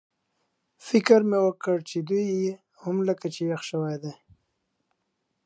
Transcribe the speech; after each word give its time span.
فکر 0.87 1.19
مې 1.29 1.39
وکړ 1.45 1.77
چې 1.89 1.97
دوی 2.09 2.25
هم 2.81 2.95
لکه 3.09 3.25
چې 3.33 3.41
یخ 3.51 3.61
شوي 3.71 3.95
دي. 4.03 4.13